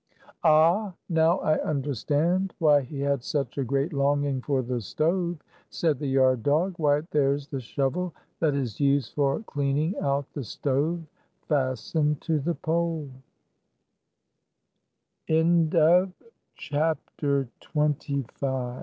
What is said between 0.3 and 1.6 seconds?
"Ah, now I